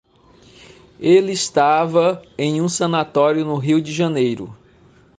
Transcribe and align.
Ele 0.99 1.31
estava 1.31 2.23
em 2.35 2.59
um 2.59 2.67
sanatório 2.67 3.45
no 3.45 3.57
Rio 3.57 3.79
de 3.79 3.91
Janeiro. 3.93 4.57